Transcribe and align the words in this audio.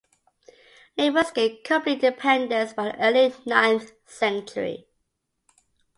Naples 0.97 1.29
gained 1.29 1.59
complete 1.63 2.03
independence 2.03 2.73
by 2.73 2.85
the 2.85 2.99
early 2.99 3.35
ninth 3.45 3.91
century. 4.07 4.87